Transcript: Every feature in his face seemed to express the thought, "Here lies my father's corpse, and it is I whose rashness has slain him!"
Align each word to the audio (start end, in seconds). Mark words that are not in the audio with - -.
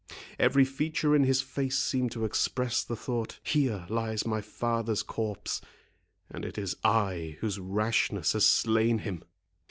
Every 0.39 0.65
feature 0.65 1.15
in 1.15 1.25
his 1.25 1.43
face 1.43 1.77
seemed 1.77 2.11
to 2.13 2.25
express 2.25 2.83
the 2.83 2.95
thought, 2.95 3.37
"Here 3.43 3.85
lies 3.87 4.25
my 4.25 4.41
father's 4.41 5.03
corpse, 5.03 5.61
and 6.27 6.43
it 6.43 6.57
is 6.57 6.75
I 6.83 7.37
whose 7.41 7.59
rashness 7.59 8.33
has 8.33 8.47
slain 8.47 8.97
him!" 8.97 9.23